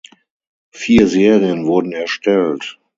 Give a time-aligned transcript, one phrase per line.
[0.71, 2.79] Vier Serien wurden erstellt.